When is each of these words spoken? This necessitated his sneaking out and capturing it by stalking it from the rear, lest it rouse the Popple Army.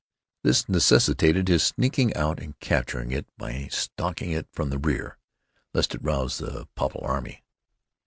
This 0.43 0.67
necessitated 0.67 1.47
his 1.47 1.61
sneaking 1.61 2.15
out 2.15 2.39
and 2.41 2.59
capturing 2.59 3.11
it 3.11 3.27
by 3.37 3.67
stalking 3.69 4.31
it 4.31 4.47
from 4.51 4.71
the 4.71 4.79
rear, 4.79 5.19
lest 5.75 5.93
it 5.93 6.01
rouse 6.03 6.39
the 6.39 6.67
Popple 6.73 7.01
Army. 7.05 7.43